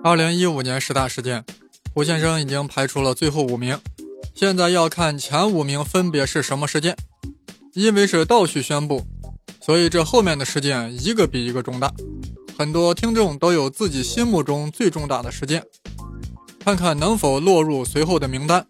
[0.00, 1.44] 二零一五年十大事件，
[1.92, 3.76] 胡先生已经排除了最后五名，
[4.32, 6.96] 现在要看前五名分别是什么事件。
[7.74, 9.04] 因为是倒序宣布，
[9.60, 11.92] 所以这后面的事件一个比一个重大。
[12.56, 15.64] 很多听众都有自己心目中最重大的事件，
[16.60, 18.66] 看看能否落入随后的名单。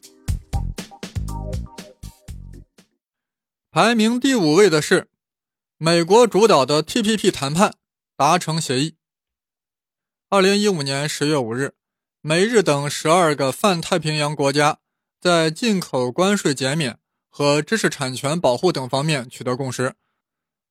[3.71, 5.09] 排名第五位的是
[5.77, 7.75] 美国主导的 TPP 谈判
[8.17, 8.98] 达成协议。
[10.31, 11.73] 二零一五年十月五日，
[12.21, 14.77] 美日等十二个泛太平洋国家
[15.19, 16.99] 在进口关税减免
[17.31, 19.95] 和知识产权保护等方面取得共识，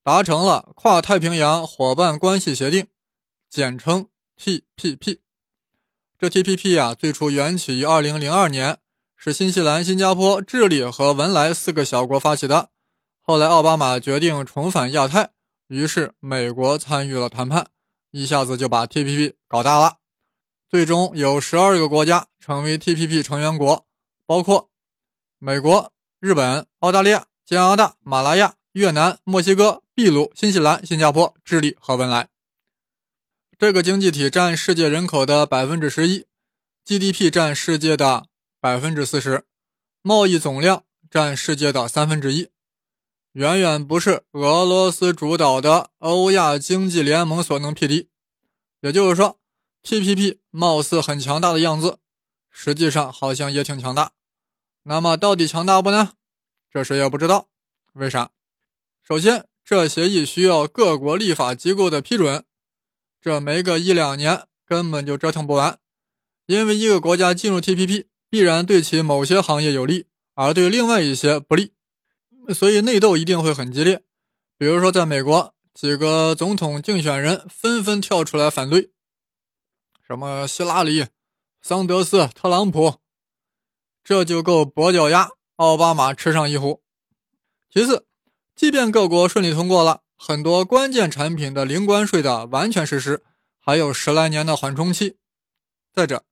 [0.03, 2.85] 达成了跨太平洋伙伴关系协定，
[3.49, 5.21] 简称 TPP。
[6.19, 8.77] 这 TPP 啊，最初缘起于二零零二年，
[9.15, 12.69] 是新西兰、新加坡、智利和文莱四个小国发起的。
[13.23, 15.31] 后来奥巴马决定重返亚太，
[15.67, 17.71] 于是美国参与了谈判。
[18.17, 19.97] 一下子就把 TPP 搞大了，
[20.67, 23.85] 最终有十二个国家成为 TPP 成员国，
[24.25, 24.71] 包括
[25.37, 32.27] 美国、日本、澳大利亚、加拿大、马来亚、越南、墨西哥、秘鲁、新西兰、新加坡、智利和文莱。
[33.59, 36.25] 这个经济体占世界人口的百分之十一
[36.85, 38.25] ，GDP 占世界的
[38.59, 39.45] 百分之四十，
[40.01, 42.49] 贸易总量占世界的三分之一。
[43.37, 48.09] 远远不是俄罗斯主导的欧亚经济联盟所能匹敌。
[48.81, 49.37] 也就是说
[49.83, 51.99] ，TPP 貌似很强大的样子，
[52.49, 54.13] 实际上好像也挺强大。
[54.81, 56.13] 那么到底强大不呢？
[56.71, 57.47] 这谁也不知道。
[57.93, 58.31] 为啥？
[59.07, 62.43] 首先，这协议需要各国立法机构的批准，
[63.21, 65.77] 这没个一两年根本就折腾不完。
[66.47, 71.73] 因为一个国家进入 TPP，必然对其某些行业有利，而对另外一些不利。
[72.53, 74.03] 所以内斗一定会很激烈，
[74.57, 78.91] 比如说在美国，几个总统竞选人纷纷跳出来反对，
[80.05, 81.07] 什么希拉里、
[81.61, 82.95] 桑德斯、特朗普，
[84.03, 86.81] 这就够跛脚鸭奥巴马吃上一壶。
[87.69, 88.05] 其次，
[88.55, 93.23] 即便各国顺利通过了，很多关键产品的零关税的完全实施，
[93.59, 95.17] 还有十来年的缓冲期。
[95.93, 96.23] 再者，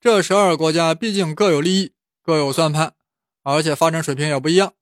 [0.00, 2.94] 这十二个国家毕竟各有利益，各有算盘，
[3.42, 4.74] 而且发展水平也不一样。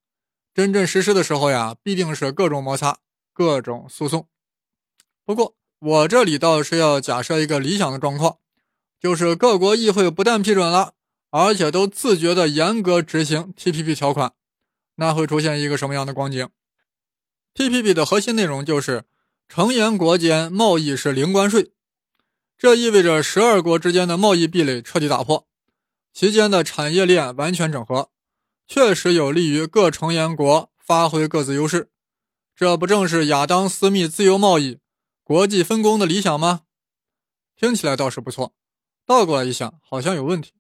[0.53, 2.99] 真正实施的时候呀，必定是各种摩擦、
[3.33, 4.27] 各种诉讼。
[5.25, 8.39] 不过，我这里倒是要假设一个理想的状况，
[9.01, 10.95] 就是各国议会不但批准了，
[11.31, 14.33] 而且都自觉地严格执行 TPP 条款，
[14.97, 16.49] 那会出现一个什么样的光景
[17.55, 19.05] ？TPP 的核心内容就是
[19.49, 21.73] 成员国间贸易是零关税，
[22.59, 25.47] 这意味着十二国之间的贸易壁垒彻底打破，
[26.13, 28.11] 其间的产业链完全整合。
[28.73, 31.91] 确实有利于各成员国发挥各自优势，
[32.55, 34.79] 这不正是亚当·斯密自由贸易、
[35.25, 36.61] 国际分工的理想吗？
[37.57, 38.55] 听起来倒是不错，
[39.05, 40.53] 倒过来一想，好像有问题。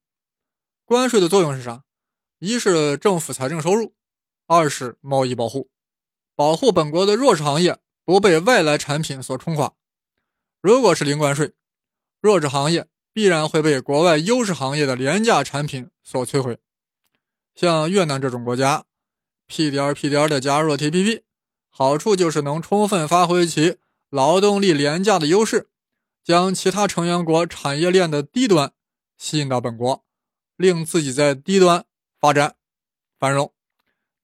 [0.85, 1.85] 关税的作用是啥？
[2.41, 3.95] 一是政府财政收入，
[4.49, 5.71] 二是贸易保护，
[6.35, 9.75] 保护本国的弱势行业不被外来产品所冲垮。
[10.61, 11.53] 如果是零关税，
[12.21, 16.59] 弱势行业必然会被国外优势行业的廉价产品所摧毁。
[17.61, 18.87] 像越南这种国家，
[19.47, 21.25] 屁颠儿屁颠儿的加入了 TPP，
[21.69, 23.77] 好处就是能充分发挥其
[24.09, 25.69] 劳动力廉价的优势，
[26.25, 28.73] 将其他成员国产业链的低端
[29.19, 30.03] 吸引到本国，
[30.57, 31.85] 令自己在低端
[32.19, 32.57] 发展
[33.19, 33.53] 繁荣，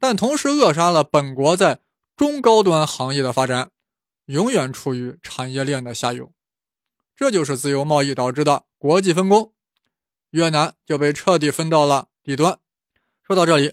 [0.00, 1.80] 但同时扼杀了本国在
[2.16, 3.70] 中高端行业的发展，
[4.24, 6.32] 永远处于产业链的下游。
[7.14, 9.52] 这就是自由贸易导致的国际分工，
[10.30, 12.58] 越南就被彻底分到了底端。
[13.26, 13.72] 说到这里，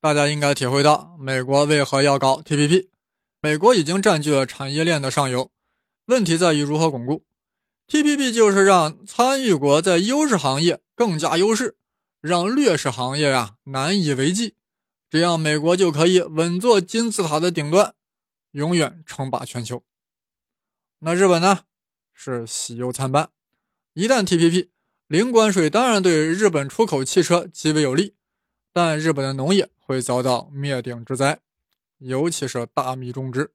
[0.00, 2.88] 大家应该体会到美国为何要搞 TPP。
[3.42, 5.50] 美国已经占据了产业链的上游，
[6.06, 7.22] 问题在于如何巩固。
[7.86, 11.76] TPP 就是让参与国在优势行业更加优势，
[12.22, 14.54] 让劣势行业呀难以为继，
[15.10, 17.94] 这样美国就可以稳坐金字塔的顶端，
[18.52, 19.82] 永远称霸全球。
[21.00, 21.64] 那日本呢？
[22.14, 23.28] 是喜忧参半。
[23.92, 24.70] 一旦 TPP
[25.08, 28.14] 零关税，当然对日本出口汽车极为有利。
[28.74, 31.38] 但日本的农业会遭到灭顶之灾，
[31.98, 33.52] 尤其是大米种植。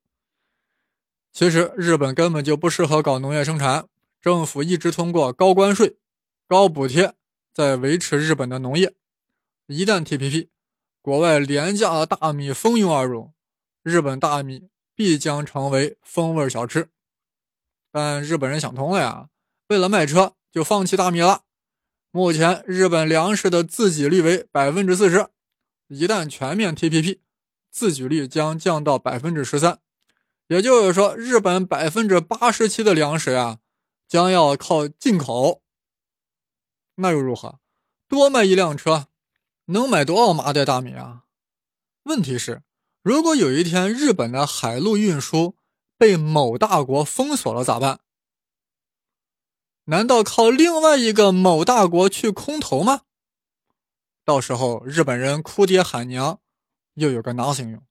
[1.33, 3.89] 其实日本根本就不适合搞农业生产，
[4.21, 5.97] 政府一直通过高关税、
[6.47, 7.13] 高补贴
[7.53, 8.93] 在维持日本的农业。
[9.67, 10.47] 一旦 TPP，
[11.01, 13.33] 国外廉价的大米蜂拥而入，
[13.83, 16.87] 日本大米必将成为风味小吃。
[17.91, 19.27] 但日本人想通了呀，
[19.67, 21.43] 为了卖车就放弃大米了。
[22.11, 25.27] 目前，日本粮食的自给率为百分之四十，
[25.89, 27.19] 一旦全面 TPP，
[27.69, 29.79] 自给率将降到百分之十三。
[30.47, 33.59] 也就是说，日本百分之八十七的粮食啊，
[34.07, 35.61] 将要靠进口。
[36.95, 37.59] 那又如何？
[38.07, 39.09] 多卖一辆车，
[39.65, 41.25] 能买多少麻袋大米啊？
[42.05, 42.63] 问题是，
[43.03, 45.55] 如果有一天日本的海陆运输
[45.95, 47.99] 被某大国封锁了咋办？
[49.89, 53.01] 难道靠另外一个某大国去空投吗？
[54.23, 56.39] 到时候日本人哭爹喊娘，
[56.93, 57.81] 又有个哪行用。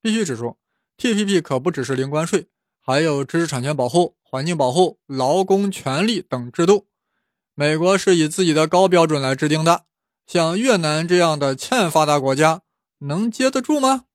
[0.00, 0.58] 必须指出
[0.98, 2.48] ，TPP 可不只是零关税，
[2.80, 6.88] 还有知识产权保护、环境保护、劳工权利等制度。
[7.54, 9.84] 美国是以自己的高标准来制定的，
[10.26, 12.62] 像越南这样的欠发达国家
[12.98, 14.06] 能接得住吗？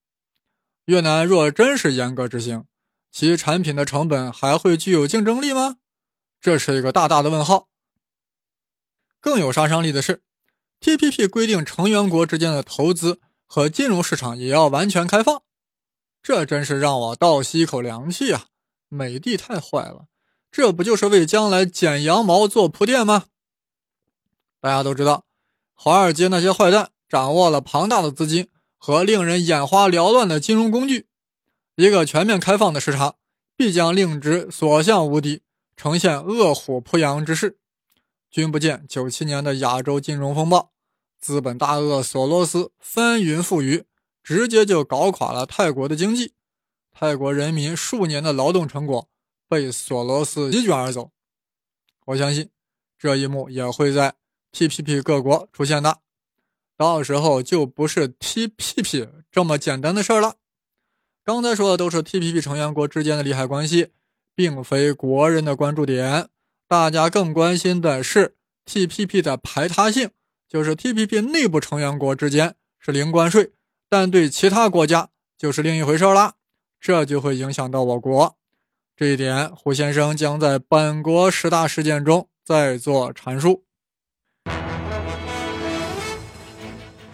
[0.83, 2.65] 越南若真是严格执行，
[3.09, 5.77] 其产品的成本还会具有竞争力吗？
[6.39, 7.67] 这是一个大大的问号。
[9.19, 10.21] 更有杀伤力的是
[10.79, 15.43] ，TPP 规定成员国之间的投资和金融市场也要完全开放。
[16.21, 18.47] 这真是让我倒吸一口凉气啊！
[18.89, 20.07] 美帝太坏了，
[20.51, 23.25] 这不就是为将来剪羊毛做铺垫吗？
[24.59, 25.25] 大家都知道，
[25.73, 31.07] 华尔街那些坏蛋掌握了庞大的资金和令人眼花缭乱的金融工具，
[31.75, 33.15] 一个全面开放的市场
[33.55, 35.41] 必将令之所向无敌，
[35.77, 37.57] 呈现饿虎扑羊之势。
[38.29, 40.73] 君不见九七年的亚洲金融风暴，
[41.21, 43.85] 资本大鳄索罗斯翻云覆雨。
[44.23, 46.33] 直接就搞垮了泰国的经济，
[46.91, 49.07] 泰国人民数年的劳动成果
[49.47, 51.11] 被索罗斯席卷而走。
[52.07, 52.49] 我相信
[52.97, 54.15] 这一幕也会在
[54.51, 55.99] TPP 各国出现的，
[56.75, 60.35] 到时候就不是 TPP 这么简单的事儿了。
[61.23, 63.93] 刚才说的都是 TPP 成员国之间的利害关系，
[64.37, 66.27] 并非国人的关注点。
[66.67, 68.35] 大家更关心的是
[68.67, 70.11] TPP 的排他性，
[70.47, 73.53] 就是 TPP 内部成员国之间是零关税。
[73.89, 76.33] 但对其他国家就是另一回事了，
[76.79, 78.35] 这就会影响到我国。
[78.95, 83.63] 这一点，胡先生将在本国十大事件中再做阐述。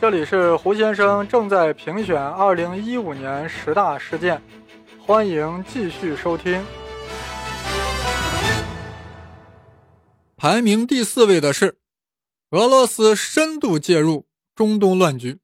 [0.01, 4.41] 这里是胡先生正在评选二零一五年十大事件，
[5.05, 6.61] 欢迎继续收听。
[10.43, 11.79] 排名第四位的是
[12.49, 15.39] 俄罗斯深度介入中东乱局。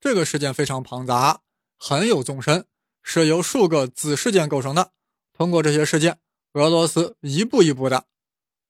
[0.00, 1.42] 这个事件非常庞杂，
[1.78, 2.66] 很有纵深，
[3.00, 4.90] 是由数个子事件构成的。
[5.32, 6.18] 通过这些事件，
[6.54, 8.06] 俄罗斯一步一步的、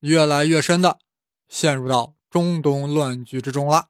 [0.01, 0.99] 越来越深的
[1.49, 3.89] 陷入到中东乱局之中了。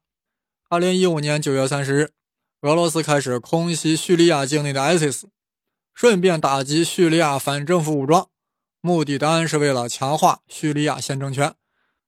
[0.69, 2.13] 二零一五年九月三十日，
[2.61, 5.25] 俄罗斯开始空袭叙利亚境内的 ISIS，
[5.93, 8.31] 顺便打击叙利亚反政府武装，
[8.81, 11.55] 目的当然是为了强化叙利亚现政权，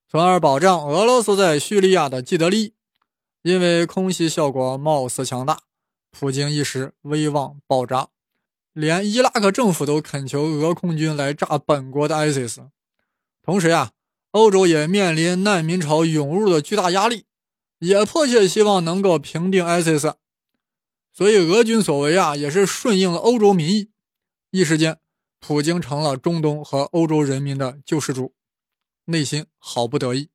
[0.08, 2.74] 从而保障俄罗斯在叙利亚的既得利益。
[3.42, 5.60] 因为空袭效果貌似强大，
[6.10, 8.10] 普京一时威望暴涨，
[8.72, 12.68] 连伊拉克政府都恳求俄空军来炸本国的 ISIS。
[13.42, 13.92] 同时呀，
[14.32, 17.24] 欧洲也面临难民潮涌入的巨大压力，
[17.78, 20.14] 也迫切希望能够平定 ISIS。
[21.12, 23.90] 所以俄军所为啊，也是顺应了欧洲民意。
[24.50, 24.98] 一时间，
[25.40, 28.34] 普京成了中东和欧洲人民的救世主，
[29.04, 30.30] 内心好不得意。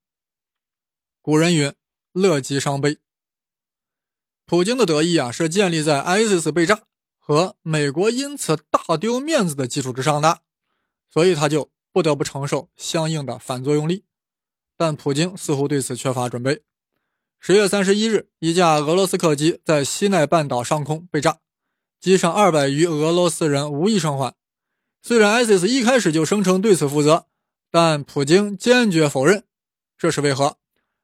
[1.21, 1.73] 古人云。
[2.13, 2.99] 乐极伤悲。
[4.45, 6.83] 普京的得意啊，是建立在 ISIS 被炸
[7.17, 10.41] 和美国因此大丢面子的基础之上的，
[11.09, 14.05] 所以他就不得不承受相应的反作用力。
[14.77, 16.61] 但普京似乎对此缺乏准备。
[17.39, 21.39] 十月三十一日，一架俄罗斯客机在西奈半岛上空被炸，
[21.99, 24.35] 机上二百余俄罗斯人无一生还。
[25.05, 27.25] 虽然 ISIS 一开始就声称对此负责，
[27.69, 29.43] 但普京坚决否认。
[29.97, 30.57] 这是为何？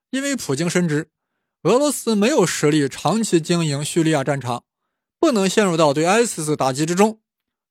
[0.10, 1.10] 因为普京深知，
[1.63, 4.63] 俄罗斯没有实力长期经营叙利亚战场，
[5.20, 7.20] 不能陷入到对 ISIS 打击之中，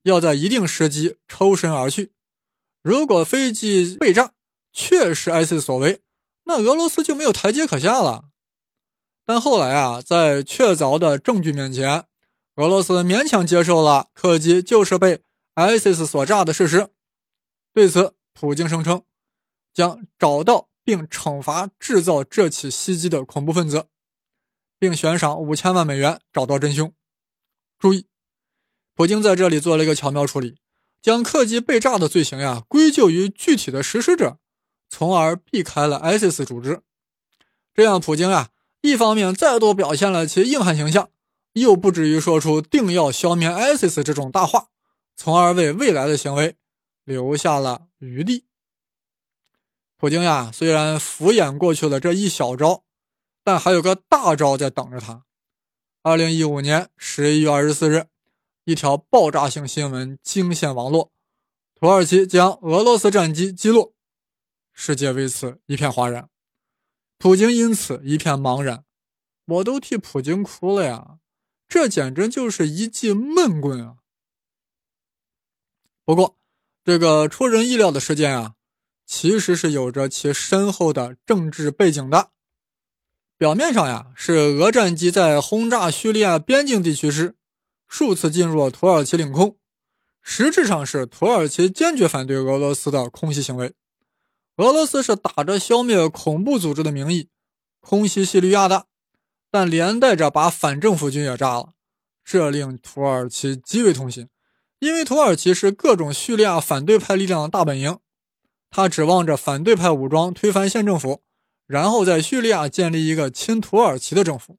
[0.02, 2.12] 要在一定时机抽身而去。
[2.82, 4.32] 如果飞机被炸
[4.70, 6.02] 确是 ISIS 所为，
[6.44, 8.24] 那俄罗斯就没有台阶可下了。
[9.24, 12.04] 但后来啊，在确凿的证据面前，
[12.56, 15.22] 俄罗斯勉强接受了客机就是被
[15.58, 16.88] ISIS 所炸的事实。
[17.74, 19.02] 对此，普京声称
[19.74, 20.68] 将找到。
[20.88, 23.88] 并惩罚制造这起袭击的恐怖分子，
[24.78, 26.94] 并悬赏五千万美元找到真凶。
[27.78, 28.06] 注意，
[28.94, 30.56] 普京在这里做了一个巧妙处理，
[31.02, 34.38] 将客机被炸的罪行呀归咎于具体的实施者，
[34.88, 36.80] 从而避开了 ISIS 组织。
[37.74, 38.48] 这样，普京啊
[38.80, 41.10] 一方面再度表现了其硬汉形象，
[41.52, 44.68] 又不至于说出定要消灭 ISIS 这种大话，
[45.18, 46.56] 从而为未来的行为
[47.02, 48.46] 留下了余地。
[49.96, 52.84] 普京呀，虽然敷衍过去了这一小招，
[53.42, 55.24] 但还有个大招在等着他。
[56.02, 58.06] 二零一五年十一月二十四日，
[58.62, 61.10] 一条爆炸性新闻惊现网络：
[61.74, 63.92] 土耳其将俄罗斯战机击落，
[64.72, 66.30] 世界为此一片哗然。
[67.18, 68.84] 普京因此一片茫然。
[69.46, 71.18] 我都替普京哭了呀，
[71.66, 73.96] 这简直就是一记闷棍啊！
[76.08, 76.38] 不过，
[76.86, 78.54] 这个出人意料的事件啊，
[79.04, 82.30] 其实是有着其深厚的政治背景的。
[83.36, 87.36] 表面上呀，是俄战机在轰炸叙利亚边境地区时，
[87.86, 89.58] 数次进入了土耳其领空；
[90.22, 93.74] 实质上是土耳其坚决反对俄罗斯的空袭行为。
[94.56, 97.28] 俄罗斯是打着消灭恐怖组织的名义
[97.80, 98.86] 空袭叙利亚的。
[99.50, 101.74] 但连带着把反政府军也炸了，
[102.24, 104.30] 这令土耳其极为痛心，
[104.78, 107.98] 因为土耳其是各种叙利亚反对派力量的大本营，
[108.70, 111.22] 他指望着反对派武装推翻县政府，
[111.66, 114.58] 然后在叙利亚建立一个亲土耳其的政府。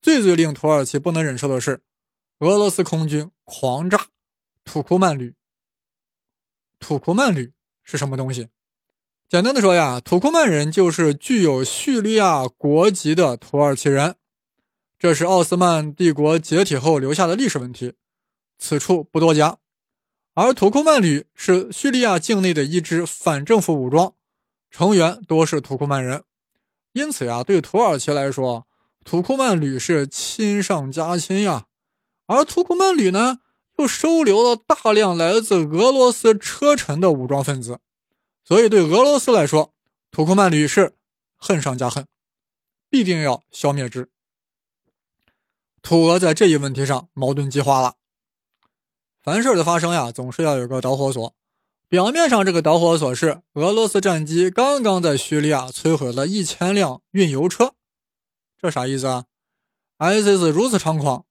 [0.00, 1.82] 最最令土耳其不能忍受的是，
[2.38, 4.06] 俄罗斯空军狂炸
[4.64, 5.34] 土库曼旅。
[6.78, 7.52] 土库曼旅
[7.82, 8.48] 是什么东西？
[9.28, 14.14] 简单的说呀，土库曼人就是具有叙利亚国籍的土耳其人，
[14.98, 17.94] 这是奥斯曼帝国解体后留下的历史问题，
[18.58, 19.58] 此处不多加。
[20.34, 24.14] 而土库曼旅是叙利亚境内的一支反政府武装，
[24.70, 26.24] 成员多是土库曼人，
[26.92, 28.66] 因此呀，对土耳其来说，
[29.04, 31.66] 土库曼旅是亲上加亲呀。
[32.26, 33.38] 而土库曼旅呢，
[33.78, 37.80] 又收留了大量来自俄罗斯车臣的武装分子。
[38.44, 39.72] 所以，对俄罗斯来说，
[40.10, 40.96] 土库曼旅是
[41.36, 42.06] 恨上加恨，
[42.90, 44.10] 必定要消灭之。
[45.80, 47.94] 土俄在这一问题上矛盾激化了。
[49.26, 51.34] 凡事的发生呀，总是要有个导火索。
[51.88, 57.72] 表面上，这个导火索是俄罗斯战机刚刚在叙利亚摧毁了一千辆运油车，
[58.56, 59.24] 这啥意思啊
[59.98, 61.24] ？ISIS 如此猖狂，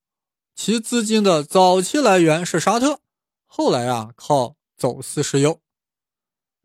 [0.53, 2.99] 其资金的早期来源是沙特，
[3.45, 5.61] 后来啊靠走私石油。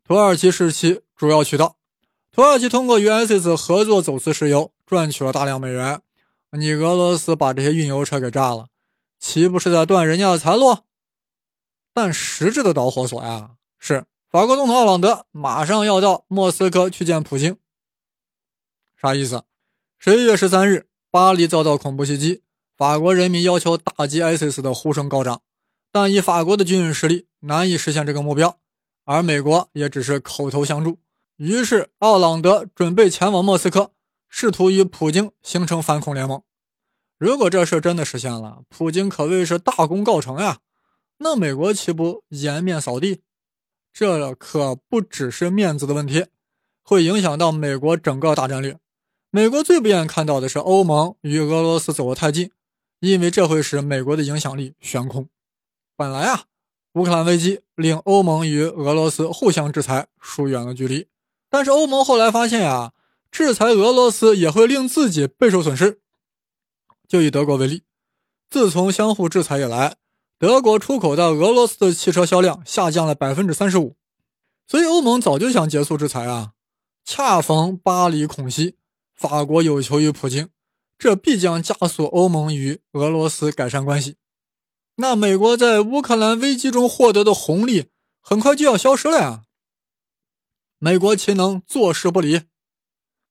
[0.05, 1.77] 土耳其是其主要渠道，
[2.33, 6.01] 土耳其通过与 ISIS 合作走私石油，赚取了大量美元。
[6.51, 8.67] 你俄罗斯把这些运油车给炸了，
[9.17, 10.79] 岂不是在断人家的财路？
[11.93, 17.57] 但实质的导火索呀，是法国总统奥朗德马上要到莫斯科去见普京。
[18.99, 19.43] 啥意思？
[19.99, 22.43] 十一月十三日，巴黎遭到恐怖袭击，
[22.77, 25.41] 法国人民要求打击 ISIS 的呼声高涨，
[25.91, 28.57] 但以法国的军事实力，难以实现这个目标。
[29.03, 30.99] 而美国也只是口头相助，
[31.35, 33.91] 于是奥朗德准备前往莫斯科，
[34.29, 36.41] 试图与普京形成反恐联盟。
[37.17, 40.59] 如果这事真的实现了，普京可谓是大功告成呀！
[41.23, 43.21] 那美国岂不颜面扫地？
[43.93, 46.25] 这可不只是面子的问题，
[46.81, 48.77] 会影响到美国整个大战略。
[49.29, 52.51] 美国最不愿看到的是欧盟与俄罗斯走得太近，
[52.99, 55.29] 因为这会使美国的影响力悬空。
[55.95, 56.45] 本来啊。
[56.95, 61.07] 乌克兰危机令欧盟与俄罗斯互相制裁疏远了距离，
[61.49, 62.91] 但是欧盟后来发现呀，
[63.31, 66.01] 制裁俄罗斯也会令自己备受损失。
[67.07, 67.83] 就以德国为例，
[68.49, 69.95] 自从相互制裁以来，
[70.41, 73.95] 德国出口到俄罗斯的汽车销量下降了百分之三十五。
[74.65, 76.53] 所以欧盟早就想结束制裁啊，
[77.05, 78.75] 恰逢巴黎恐袭，
[79.13, 80.49] 法国有求于普京，
[80.97, 84.15] 这必将加速欧盟与俄罗斯改善关系。
[84.95, 89.43] 那美国在乌克兰危机中获得的红利很快就要消失了呀！
[90.79, 92.41] 美国岂能坐视不理？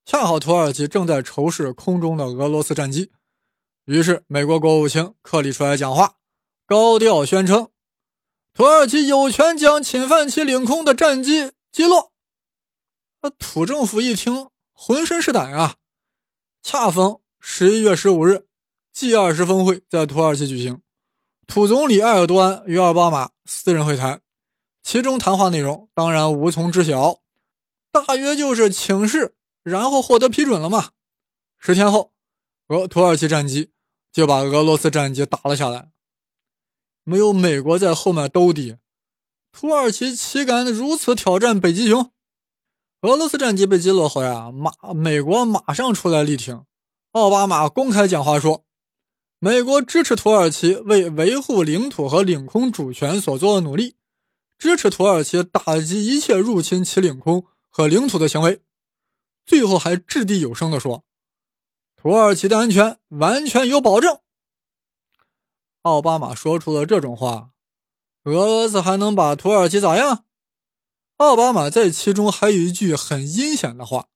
[0.04, 3.10] 恰好土耳其正在仇视空中的俄罗斯战机，
[3.86, 6.14] 于是美国国务卿克里出来讲话，
[6.70, 7.68] 高调宣称
[8.54, 12.12] 土耳其有权将侵犯其领空的战机击落。
[13.22, 15.78] 那土政府一听，浑身是胆啊！
[16.62, 18.46] 恰逢十一月十五日
[18.92, 20.80] ，G 二十峰会在土耳其举行。
[21.48, 24.20] 土总理埃尔多安与奥巴马私人会谈，
[24.80, 27.18] 其中谈话内容当然无从知晓，
[27.90, 29.34] 大约就是请示，
[29.64, 30.90] 然后获得批准了嘛。
[31.58, 32.12] 十天后，
[32.68, 33.72] 俄土耳其战机
[34.12, 35.90] 就把俄罗斯战机打了下来，
[37.10, 38.76] 没有美国在后面兜底，
[39.50, 42.12] 土耳其岂敢如此挑战北极熊？
[43.00, 46.64] 俄罗斯战机被击落后呀，马美国马上出来力挺，
[47.10, 48.64] 奥巴马公开讲话说。
[49.40, 53.96] 美国支持土耳其为维护领土和领空主权所做的努力，
[54.56, 58.62] 支持土耳其打击一切入侵其领空和领土的行为。
[59.44, 61.02] 最后还掷地有声地说
[62.00, 64.20] ：“土耳其的安全完全有保证。”
[65.82, 67.52] 奥巴马说出了这种话，
[68.24, 70.24] 俄罗斯还能把土耳其咋样？
[71.16, 74.08] 奥巴马在其中还有一句很阴险的话：“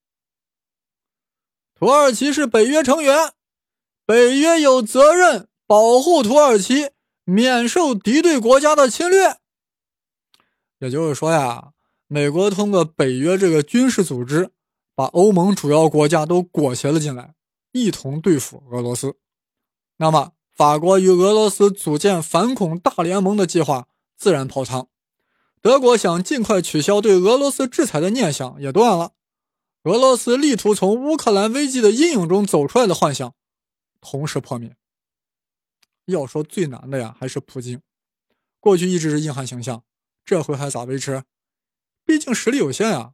[1.74, 3.32] 土耳其是北约成员。”
[4.06, 6.90] 北约有责任保护土耳其
[7.24, 9.38] 免受敌对国家的侵略。
[10.78, 11.72] 也就是说呀，
[12.06, 14.50] 美国通过北约这个军事组织，
[14.94, 17.34] 把欧盟主要国家都裹挟了进来，
[17.72, 19.16] 一同对付俄罗斯。
[19.96, 24.88] 那么，法国与俄罗斯组建反恐大联盟的计划自然泡汤。
[25.60, 29.14] 德国想尽快取消对俄罗斯制裁的念想也断了。
[29.82, 33.34] 俄罗斯力图从乌克兰危机的阴影中走出来的幻想，
[34.00, 34.76] 同时破灭。
[36.04, 37.80] 要说最难的呀，还是普京。
[38.60, 39.82] 过去一直是硬汉形象，
[40.24, 41.24] 这回还咋维持？
[42.04, 43.12] 毕竟实力有限呀。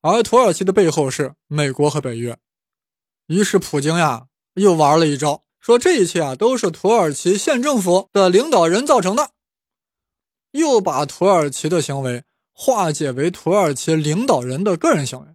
[0.00, 2.36] 而土耳其的背后是美国和北约，
[3.26, 9.30] 于是普京呀又玩了一招，说这一切啊都是土耳其县政府的领导人造成的，
[10.50, 15.28] 又把土耳其的行为化解为土耳其领导人的个人行为。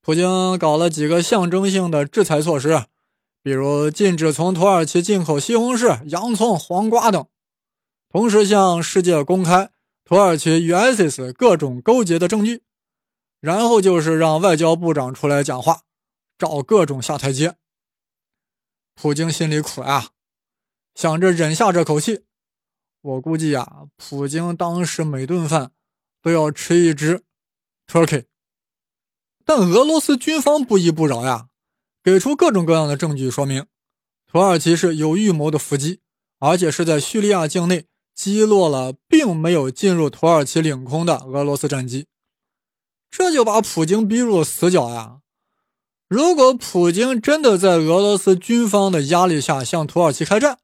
[0.00, 2.84] 普京搞了几个象征性的制裁措施，
[3.42, 7.26] 比如禁止从土耳其进口西红柿、洋葱、黄瓜等，
[8.08, 9.70] 同时向世界公开
[10.04, 12.62] 土耳其与 ISIS 各种勾结的证据。
[13.40, 15.80] 然后就是让外交部长出来讲话，
[16.38, 17.56] 找各种下台阶。
[19.00, 20.10] 普京心里苦呀，
[20.92, 22.24] 想着忍下这口气。
[23.00, 25.70] 我估计呀，普京当时每顿饭
[26.20, 27.22] 都要吃一只
[27.86, 28.24] turkey。
[29.44, 31.46] 但俄罗斯军方不依不饶呀，
[32.02, 33.64] 给出各种各样的证据，说明
[34.26, 36.00] 土耳其是有预谋的伏击，
[36.40, 37.86] 而且是在叙利亚境内
[38.16, 42.08] 击落了并没有进入土耳其领空的俄罗斯战机。
[43.08, 45.20] 这就把普京逼入死角呀！
[46.08, 50.58] 如果普京真的在俄罗斯军方的压力下向土耳其开战，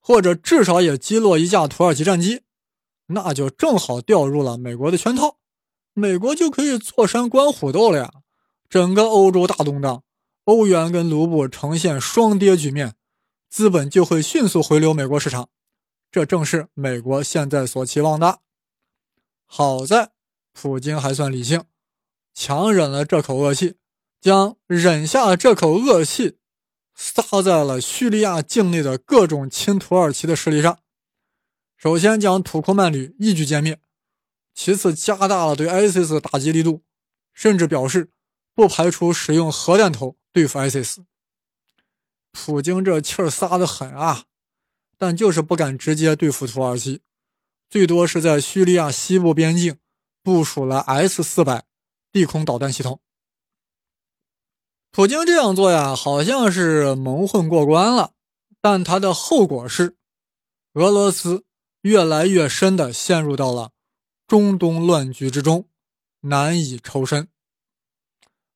[0.00, 2.42] 或者至少也击落一架土耳其战机，
[3.06, 5.38] 那就正好掉入了美国的圈套，
[5.92, 8.12] 美国就可以坐山观虎斗了呀！
[8.68, 10.04] 整个欧洲大动荡，
[10.44, 12.94] 欧元跟卢布呈现双跌局面，
[13.48, 15.48] 资本就会迅速回流美国市场，
[16.12, 18.38] 这正是美国现在所期望的。
[19.46, 20.10] 好在
[20.52, 21.64] 普京还算理性。
[22.34, 23.76] 强忍了这口恶气，
[24.26, 26.38] 将忍下这口恶气
[26.96, 30.80] 撒在了叙利亚境内的各种亲土耳其的势力上。
[31.76, 33.78] 首先将土库曼旅一举歼灭，
[34.52, 36.82] 其次加大了对 ISIS 的打击力度，
[37.32, 38.10] 甚至表示
[38.52, 40.96] 不排除使用核弹头对付 ISIS。
[42.32, 44.24] 普京这气儿撒的狠啊，
[44.98, 47.00] 但就是不敢直接对付土耳其，
[47.70, 49.78] 最多是在叙利亚西部边境
[50.24, 51.66] 部署了 S 四百。
[52.10, 53.00] 地空导弹系统，
[54.96, 58.12] 普京这样做呀，好像是蒙混过关了，
[58.62, 59.94] 但他的后果是，
[60.72, 61.44] 俄罗斯
[61.82, 63.72] 越来越深的陷入到了
[64.26, 65.68] 中东乱局之中，
[66.22, 67.28] 难以抽身。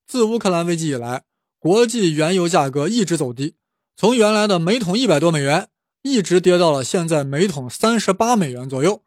[0.07, 1.25] 自乌克兰危机以来，
[1.59, 3.53] 国际原油价格一直走低，
[3.95, 5.69] 从原来的每桶一百多美元，
[6.01, 9.03] 一直跌到了现在每桶三十八美元左右。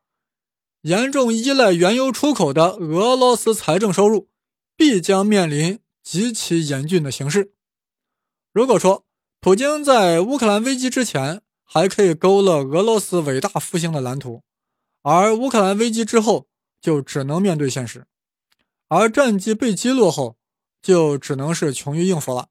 [0.83, 4.29] 严重依赖原油出口的俄罗斯财政收入。
[4.77, 7.55] 必将面临极其严峻的形势。
[8.53, 9.05] 如果说
[9.41, 14.45] 普京在乌克兰危机之前还可以勾勒俄罗斯伟大复兴的蓝图，
[15.03, 16.47] 而乌克兰危机之后
[16.81, 18.07] 就只能面对现实，
[18.89, 20.37] 而战机被击落后
[20.81, 22.51] 就只能是穷于应付了。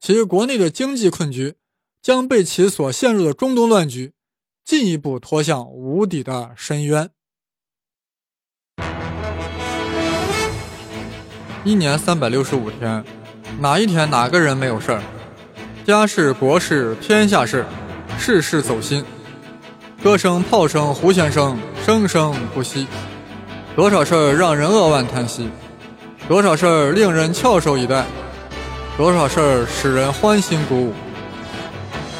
[0.00, 1.56] 其国内的经济困局
[2.00, 4.12] 将被其所陷入的中东乱局
[4.64, 7.10] 进一步拖向无底的深渊。
[11.66, 13.04] 一年三百六十五天，
[13.58, 15.02] 哪一天哪个人没有事儿？
[15.84, 17.66] 家事国事天下事，
[18.16, 19.04] 事事走心。
[20.00, 22.86] 歌声炮声胡先生，生生不息。
[23.74, 25.50] 多少事儿让人扼腕叹息，
[26.28, 28.06] 多少事儿令人翘首以待，
[28.96, 30.92] 多少事儿使人欢欣鼓舞。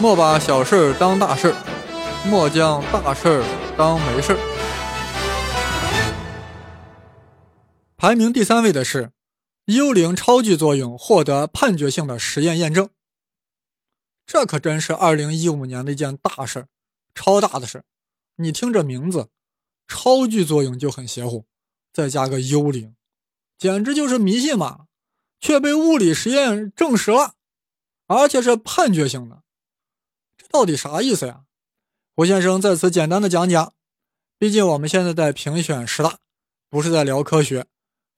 [0.01, 1.55] 莫把小事儿当大事儿，
[2.29, 3.45] 莫将大事儿
[3.77, 4.39] 当没事儿。
[7.97, 9.11] 排名第三位的是。
[9.66, 12.88] 幽灵超距作用获得判决性的实验验证，
[14.24, 16.68] 这可真是二零一五年的一件大事儿
[17.16, 17.85] 超大的事儿
[18.37, 19.29] 你听这名字，
[19.88, 21.46] 超距作用就很邪乎，
[21.92, 22.94] 再加个幽灵，
[23.59, 24.87] 简直就是迷信嘛！
[25.40, 27.35] 却被物理实验证实了，
[28.07, 29.42] 而且是判决性的，
[30.37, 31.42] 这到底啥意思呀？
[32.14, 33.74] 胡先生在此简单的讲讲，
[34.38, 36.18] 毕竟我们现在在评选十大，
[36.70, 37.66] 不是在聊科学。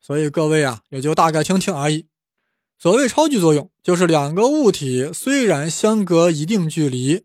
[0.00, 2.06] 所以各位啊，也就大概听听而已。
[2.78, 7.24] 所谓超距作用，就是两个物体虽然相隔一定距离，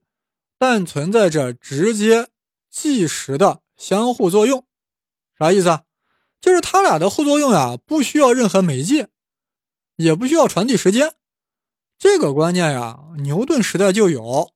[0.57, 2.29] 但存在着直接
[2.69, 4.65] 即时的相互作用。
[5.37, 5.83] 啥意思啊？
[6.41, 9.07] 就是它俩的互作用呀，不需要任何媒介，
[9.95, 11.13] 也不需要传递时间。
[11.97, 14.51] 这个观念呀，牛顿时代就有，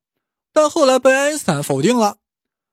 [0.51, 2.17] 但后来被爱因斯坦否定了，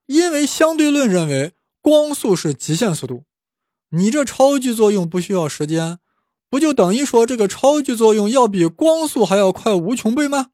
[0.07, 3.23] 因为相对论认为光速是极限速度。
[3.89, 5.99] 你这超距作用不需要时间，
[6.49, 10.51] 不就等于说这个超距作用要比光速还要快无穷倍吗？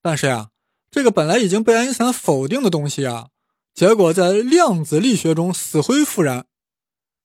[0.00, 0.50] 但是呀，
[0.90, 3.28] 这个本来已经被爱因斯坦否定的东西啊，
[3.72, 6.46] 结果在量子力学中死灰复燃，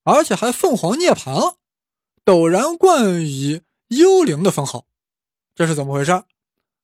[0.03, 1.58] 而且还凤凰涅槃了，
[2.23, 4.86] 陡然冠以幽灵的封号，
[5.56, 6.23] 这是怎么回事？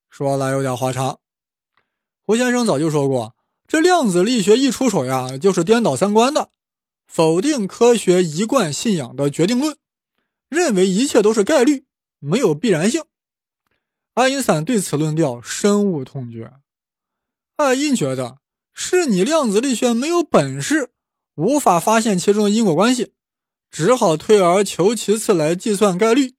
[0.10, 1.20] 说来有点话长。
[2.26, 3.36] 胡先生早就说过，
[3.68, 6.50] 这量子力学一出手呀，就是颠倒三观的，
[7.14, 9.78] 否定科学一贯信仰的决定论，
[10.50, 11.86] 认为一切都是概率，
[12.18, 13.04] 没有必然性。
[14.16, 16.54] 爱因斯坦对此论调深恶痛绝。
[17.56, 18.40] 爱因觉得
[18.74, 20.90] 是你量子力学没有本事，
[21.36, 23.12] 无法发现其中的因果关系，
[23.70, 26.34] 只好退而求其次来计算概率。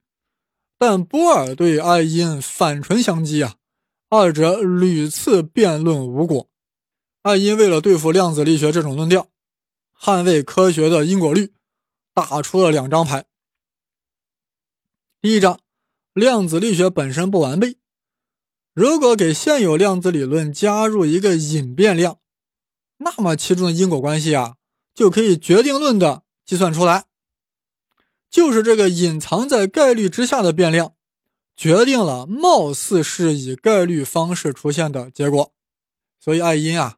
[0.77, 3.55] 但波尔对爱因反唇相讥啊。
[4.09, 6.49] 二者屡次辩论无果，
[7.21, 9.29] 爱因为了对付量子力学这种论调，
[9.99, 11.53] 捍卫科学的因果律，
[12.13, 13.25] 打出了两张牌。
[15.21, 15.59] 第一张，
[16.13, 17.77] 量子力学本身不完备，
[18.73, 22.19] 如果给现有量子理论加入一个隐变量，
[22.97, 24.57] 那么其中的因果关系啊，
[24.93, 27.05] 就可以决定论的计算出来，
[28.29, 30.93] 就是这个隐藏在概率之下的变量。
[31.57, 35.53] 决定了貌似是以概率方式出现的结果，
[36.19, 36.97] 所以爱因啊，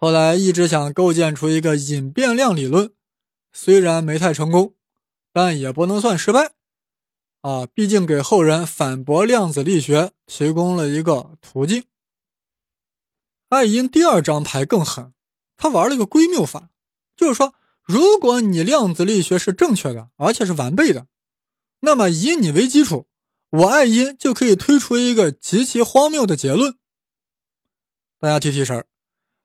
[0.00, 2.92] 后来一直想构建出一个隐变量理论，
[3.52, 4.76] 虽然没太成功，
[5.32, 6.52] 但也不能算失败
[7.40, 11.82] 啊，毕竟给后人反驳量子力学提供了一个途径。
[13.48, 15.12] 爱因第二张牌更狠，
[15.56, 16.70] 他玩了个归谬法，
[17.16, 21.08] 就是说，如果你量子力学是正确的，而且是完备的，
[21.80, 23.08] 那么以你为基础。
[23.50, 26.78] 我爱因就可以推出一个极其荒谬的结论。
[28.20, 28.86] 大家提提神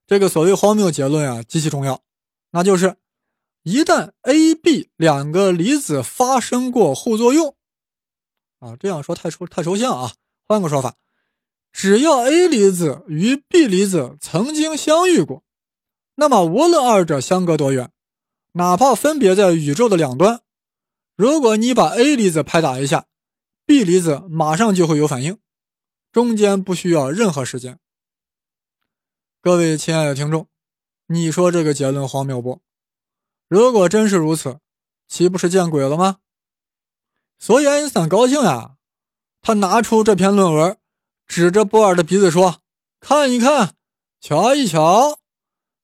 [0.05, 2.01] 这个所谓荒谬结论啊，极其重要。
[2.51, 2.97] 那就是
[3.63, 7.55] 一旦 A、B 两个离子发生过互作用，
[8.59, 10.13] 啊，这样说太抽太抽象啊。
[10.47, 10.95] 换个说法，
[11.71, 15.43] 只要 A 离子与 B 离子曾经相遇过，
[16.15, 17.91] 那么无论二者相隔多远，
[18.51, 20.41] 哪怕分别在宇宙的两端，
[21.15, 23.05] 如果你把 A 离子拍打一下。
[23.65, 25.37] B 离子马上就会有反应，
[26.11, 27.79] 中间不需要任何时间。
[29.43, 30.47] 各位亲爱的听众，
[31.07, 32.61] 你说这个结论荒谬不？
[33.49, 34.59] 如果真是如此，
[35.09, 36.19] 岂不是见鬼了吗？
[37.39, 38.77] 所以爱因斯坦高兴呀，
[39.41, 40.77] 他拿出这篇论文，
[41.27, 42.61] 指着波尔的鼻子说
[43.01, 43.75] ：“看一看，
[44.21, 45.19] 瞧一瞧，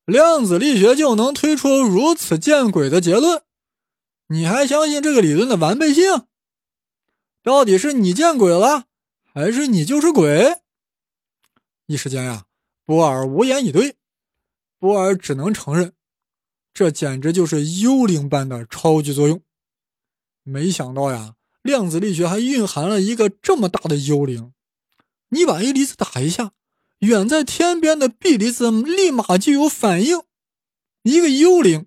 [0.05, 3.43] 量子力学就能推出如此见鬼的结论，
[4.27, 6.27] 你还相信这个理论的完备性？”
[7.43, 8.85] 到底是你见鬼了，
[9.33, 10.61] 还是你就是鬼？
[11.87, 12.45] 一时间呀，
[12.89, 13.97] 波尔无言以对。
[14.79, 15.93] 波尔只能承认，
[16.73, 19.43] 这简直就是幽灵般的超级作用。
[20.41, 24.53] 没想到呀，量子力学还蕴含了一个这么大的幽灵。
[25.29, 26.53] 你把 A 离子打一下，
[27.01, 30.23] 远在天边的 B 离子立马就有反应。
[31.03, 31.85] 一个幽灵，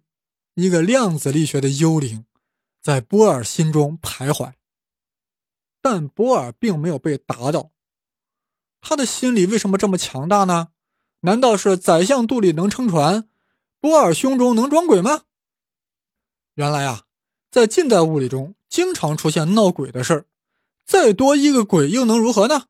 [0.54, 2.26] 一个量子力学的幽灵，
[2.80, 4.52] 在波尔心中徘徊。
[5.80, 7.72] 但波尔并没有被打倒，
[8.80, 10.68] 他的心理为什么这么强大呢？
[11.22, 13.28] 难道是宰相肚里能撑船，
[13.80, 15.22] 波尔胸中能装鬼吗？
[16.54, 17.04] 原来啊，
[17.50, 20.26] 在近代物理中经常出现闹鬼的事儿，
[20.84, 22.66] 再多一个鬼又能如何呢？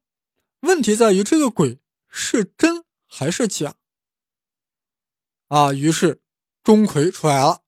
[0.60, 3.74] 问题在于这个鬼是真还是假
[5.48, 5.72] 啊？
[5.72, 6.20] 于是
[6.62, 7.62] 钟馗出来了，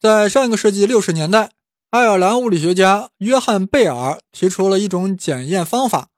[0.00, 1.52] 在上个世纪六十年代。
[1.90, 6.10] 爱尔兰物理学家约翰·贝尔提出了一种检验方法，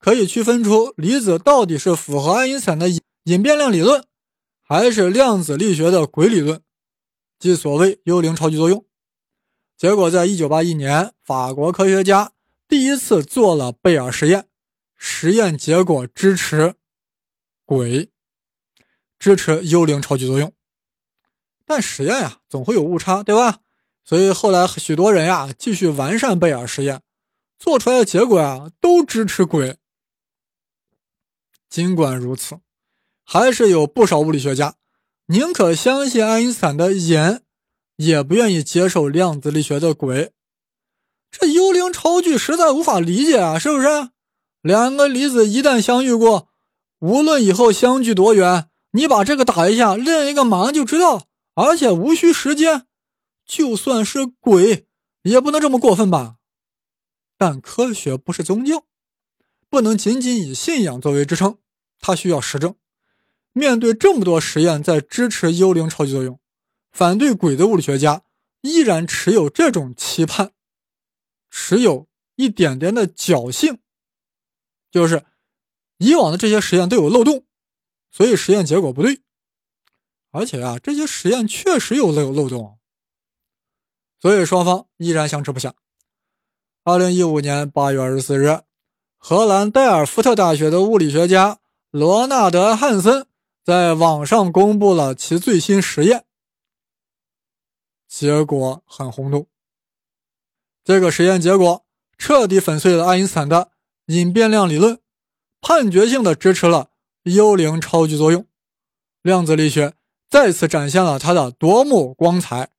[0.00, 2.88] 可以区分出离子到底是符合爱因斯坦的
[3.24, 4.02] 隐变量理论，
[4.62, 6.62] 还是量子力学的鬼理论，
[7.38, 8.84] 即所谓幽灵超距作用。
[9.76, 12.32] 结果，在1981年，法国科学家
[12.66, 14.48] 第一次做了贝尔实验，
[14.96, 16.74] 实验结果支持
[17.66, 18.10] 鬼，
[19.18, 20.52] 支持幽灵超距作用。
[21.66, 23.58] 但实验呀，总会有误差，对吧？
[24.02, 27.02] 所以后来许多人呀继续完善贝尔实验，
[27.58, 29.76] 做出来的结果啊都支持鬼。
[31.70, 32.58] 尽管如此，
[33.24, 34.74] 还是有不少物理学家
[35.26, 37.40] 宁可相信爱因斯坦的隐，
[37.96, 40.32] 也不愿意接受量子力学的鬼。
[41.30, 44.10] 这幽灵超距实在无法理解啊，是不是？
[44.60, 46.48] 两个离子一旦相遇过，
[46.98, 52.88] 无论以后相距多远，你把这个打一下，另一个马上就知道，而且无需时间。
[53.46, 54.88] 就算是鬼，
[55.22, 56.36] 也不能这么过分吧？
[57.38, 58.84] 但科学不是宗教，
[59.70, 61.56] 不能仅仅以信仰作为支撑，
[62.00, 62.74] 它需要实证。
[63.52, 66.38] 面对这么多实验在支持幽灵超级作用，
[66.92, 68.22] 反对鬼的物理学家
[68.60, 70.52] 依然持有这种期盼。
[71.48, 72.06] 持有
[72.36, 73.80] 一点点的侥幸，
[74.90, 75.24] 就是
[75.98, 77.44] 以往的这些实验都有漏洞，
[78.10, 79.22] 所以实验结果不对。
[80.30, 82.78] 而且啊，这些实验确实有漏漏洞，
[84.20, 85.74] 所以双方依然相持不下。
[86.84, 88.60] 二零一五年八月二十四日，
[89.22, 91.58] 荷兰戴尔夫特大学的物理学家
[91.90, 93.26] 罗纳德·汉森
[93.62, 96.24] 在网上公布了其最新实验，
[98.08, 99.46] 结果很轰动。
[100.82, 101.84] 这个实验结果
[102.16, 103.70] 彻底粉碎了爱因斯坦的
[104.06, 104.98] 隐变量理论，
[105.60, 106.88] 判决性的支持了
[107.24, 108.46] 幽灵超距作用，
[109.20, 109.94] 量子力学。
[110.30, 112.70] 再次展现了它的夺目光彩。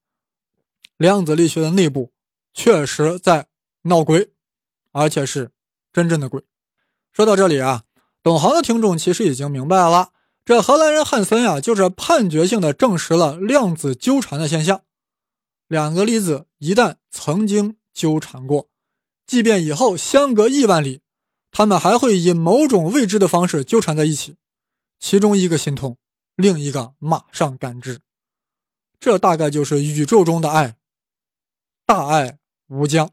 [0.98, 2.12] 量子力学的内部
[2.54, 3.48] 确实在
[3.84, 4.32] 闹鬼，
[4.94, 5.52] 而且是
[5.92, 6.44] 真正的鬼。
[7.12, 7.84] 说到这里啊，
[8.24, 10.12] 懂行的听众其实已经明白了，
[10.46, 14.84] 这荷兰人汉森呀，就是判决性的证实了量子纠缠的现象。
[15.68, 18.70] 两个粒子一旦曾经纠缠过，
[19.26, 21.02] 即便以后相隔亿万里，
[21.52, 24.36] 他们还会以某种未知的方式纠缠在一起，
[25.00, 25.98] 其中一个心痛。
[26.36, 28.00] 另一个马上感知，
[29.00, 30.76] 这大概就是宇宙中的爱，
[31.86, 33.12] 大爱无疆。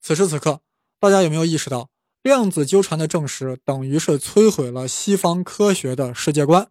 [0.00, 0.62] 此时此刻，
[1.00, 1.90] 大家有没有意识到，
[2.22, 6.68] 量子纠缠的证实等于是摧毁了西方科学的世界观？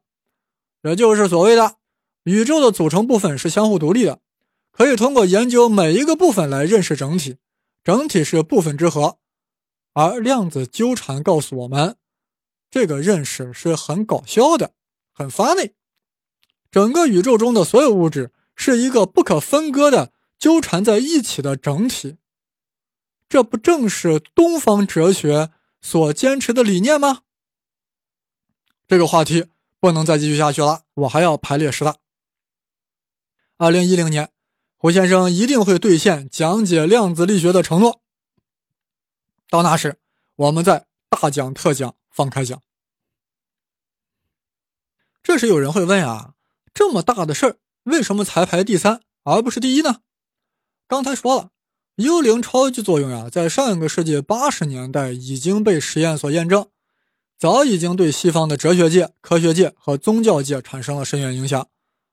[0.84, 1.76] 也就是所谓的
[2.24, 4.20] 宇宙的组成部分是相互独立的，
[4.72, 7.38] 可以通过研究每一个部分来认识整体，
[7.84, 9.18] 整体是部分之和。
[9.94, 11.96] 而量子纠缠告诉我们，
[12.70, 14.74] 这个认识是很搞笑的。
[15.12, 15.74] 很发内，
[16.70, 22.18] 整个宇宙中的所有物质是一个不可分割的纠缠在一起的整体，
[23.30, 27.24] 这不正是东方哲学所坚持的理念吗？
[28.88, 29.48] 这个话题
[29.80, 31.98] 不能再继续下去了，我还要排列十大。
[33.58, 34.32] 二零一零年，
[34.78, 38.02] 胡先生一定会兑现讲解量子力学的承诺，
[39.50, 40.00] 到那时，
[40.36, 42.62] 我们再大讲特讲，放开讲。
[45.22, 46.36] 这时有人会问啊，
[46.74, 50.02] 这么大的事儿，为什么才排第三而不是第一呢？
[50.88, 51.52] 刚才说了，
[51.98, 56.70] 幽灵超距作用呀，在上一个世纪八十年代已经被实验所验证，
[57.40, 61.68] 早已经对西方的哲学界、科学界和宗教界产生了深远影响。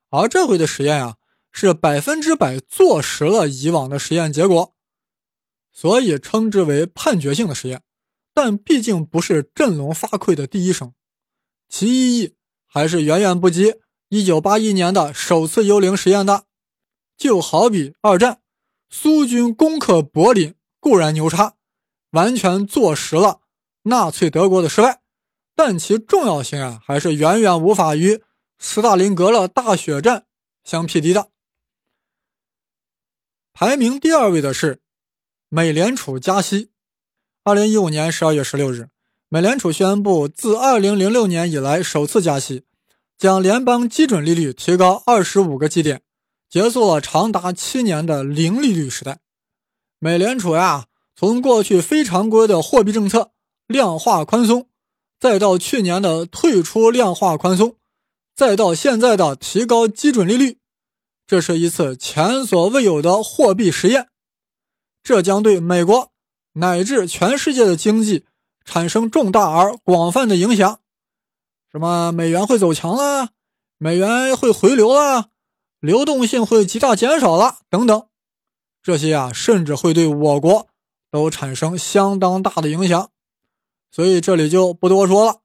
[0.08, 1.16] 而这回的实验呀，
[1.52, 4.74] 是百分之百坐实了以往的实验结果，
[5.70, 7.82] 所以称之为判决性的实验。
[8.32, 10.94] 但毕竟不是振聋发聩的第一声，
[11.68, 12.34] 其意义。
[12.66, 13.74] 还是远远不及
[14.10, 16.46] 1981年的首次幽灵实验的。
[17.16, 18.40] 就好比二战，
[18.96, 21.56] 苏军攻克柏林固然牛叉，
[22.12, 23.40] 完全坐实了
[23.82, 25.02] 纳粹德国的失败，
[25.56, 28.22] 但其重要性啊，还是远远无法与
[28.56, 30.26] 斯大林格勒大血战
[30.62, 31.28] 相匹敌的。
[33.52, 34.80] 排名第二位的是
[35.48, 36.70] 美联储加息。
[37.42, 38.88] 2015年12月16日。
[39.28, 42.64] 美联储宣布，自2006年以来首次加息，
[43.18, 46.02] 将联邦基准利率提高25个基点，
[46.54, 49.18] 结束了长达七年的零利率时代。
[49.98, 50.86] 美联储呀，
[51.16, 53.32] 从过去非常规的货币政策
[53.66, 54.68] 量化宽松，
[55.18, 57.74] 再到去年的退出量化宽松，
[58.36, 60.60] 再到现在的提高基准利率，
[61.26, 64.10] 这是一次前所未有的货币实验。
[65.02, 66.12] 这将对美国
[66.52, 68.26] 乃至全世界的经济。
[68.64, 70.78] 产生重大而广泛的影响，
[71.72, 73.30] 什么美元会走强了，
[73.76, 75.30] 美元会回流了，
[75.84, 78.06] 流动性会极大减少了等等，
[78.82, 80.66] 这些啊，甚至会对我国
[81.10, 83.10] 都产生相当大的影响，
[83.90, 85.42] 所以这里就不多说了，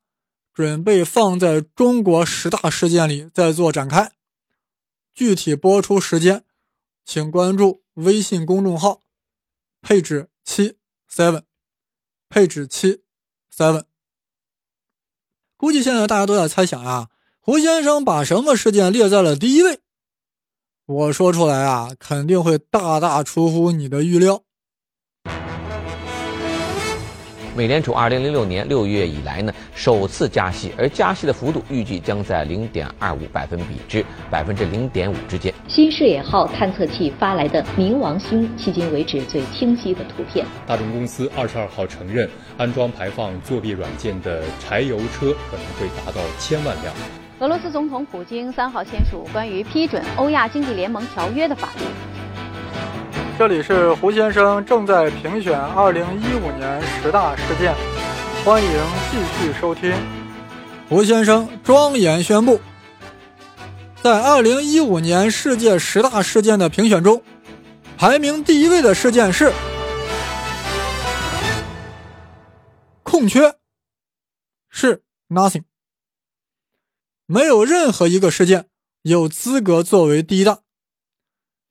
[0.54, 4.13] 准备放在中国十大事件里再做展开。
[5.13, 6.45] 具体播出时间，
[7.04, 9.02] 请关注微信公众号
[9.84, 10.78] “配置七
[11.12, 11.43] seven”，
[12.30, 13.04] 配置七。
[13.54, 13.84] seven，
[15.58, 17.10] 估计现在大家都在猜想啊，
[17.41, 19.82] 胡先生把什么事件列在了第一位？
[20.91, 24.41] 我说出来啊，肯定会大大出乎你的预料。
[27.56, 35.54] 美联储二零零六年六月以来呢，首次加息，而加息的幅度预计将在零点二五百分比至百分之零点五之间。
[35.67, 40.43] 新视野号探测器发来的冥王星迄今为止最清晰的图片。
[40.65, 46.91] 大众公司二十二号承认，安装排放作弊软件的柴油车可能会达到千万辆。
[47.39, 51.86] 俄罗斯总统普京三号签署关于批准欧亚经济联盟条约的法律。
[53.38, 57.73] 这里是胡先生正在评选二零一五年十大事件
[58.43, 58.69] 欢迎
[59.10, 59.93] 继续收听。
[60.89, 62.60] 胡先生庄严宣布
[64.02, 67.21] 在二零一五年世界十大事件的评选中
[67.97, 69.54] 排名第一位的事件是
[73.04, 73.56] 空缺
[74.69, 75.63] 是 nothing
[77.32, 78.70] 没有任何一个事件
[79.04, 80.62] 有资格作为第一大。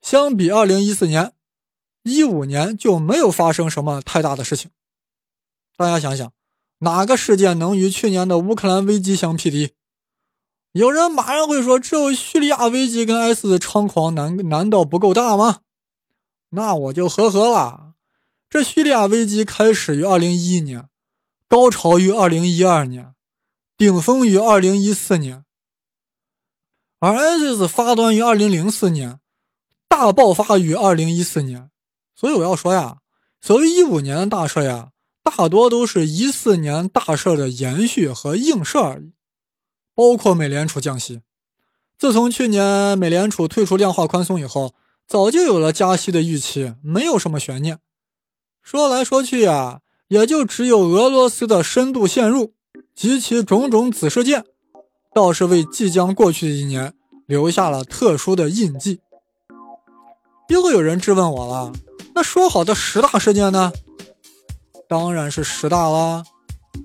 [0.01, 1.33] 相比二零一四年，
[2.03, 4.71] 一五年就没有发生什么太大的事情。
[5.75, 6.31] 大家想想，
[6.77, 9.73] 哪个事件能与去年的乌克兰危机相匹敌？
[10.71, 15.59] 有人马上会说，只有叙利亚危机跟 S 的猖狂，难难道不够大吗？
[16.51, 17.95] 那我就呵呵了。
[18.49, 20.87] 这叙利亚危机开始于二零一一年，
[21.49, 23.13] 高潮于二零一二年，
[23.75, 25.43] 顶峰于二零一四年，
[26.99, 29.19] 而 ISIS 发端于二零零四年，
[29.87, 31.69] 大爆发于二零一四年。
[32.13, 32.97] 所以我要说呀，
[33.39, 34.89] 所谓一五年的大事呀，
[35.23, 39.13] 大多都是一四年大事的延续和映射而已。
[39.95, 41.21] 包括美联储降息，
[41.97, 44.75] 自从去年美联储退出量化宽松以后，
[45.07, 47.79] 早就有了加息的预期，没有什么悬念。
[48.61, 52.53] 说来说去呀，也就只有俄罗斯的深度陷入
[52.93, 54.45] 及其种种子事件，
[55.19, 56.93] 倒是为即将过去的一年
[57.25, 59.01] 留下了特殊的印记。
[60.47, 61.73] 又有人质问我了，
[62.15, 63.73] 那说好的十大事件呢？
[64.87, 66.23] 当然是十大啦。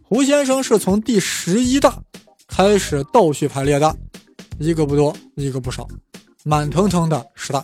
[0.02, 2.02] 胡先生是从第十一大
[2.48, 3.96] 开始倒序排列的，
[4.58, 5.86] 一个不多，一个不少，
[6.42, 7.62] 满腾腾的十大。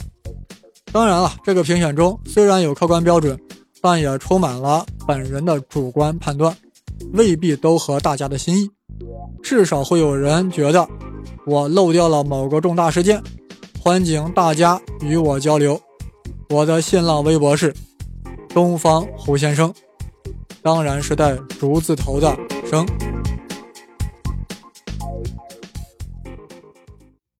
[0.92, 3.36] 当然了，这个评选中虽然有客观标准。
[3.82, 6.54] 但也充满了本人的主观判断，
[7.12, 8.70] 未必都合大家的心意。
[9.42, 10.86] 至少会有人觉得
[11.46, 13.22] 我漏掉了某个重大事件，
[13.80, 15.80] 欢迎大家与我交流。
[16.50, 17.74] 我的新浪微博是
[18.50, 19.72] 东方胡先生，
[20.62, 22.36] 当然是带竹字头的
[22.68, 22.86] 生。